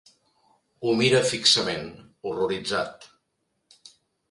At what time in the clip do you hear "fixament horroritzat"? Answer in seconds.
1.33-3.09